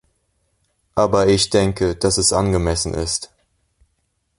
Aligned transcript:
Aber 0.95 1.27
ich 1.27 1.51
denke, 1.51 1.95
dass 1.95 2.17
es 2.17 2.33
angemessen 2.33 2.95
ist. 2.95 3.31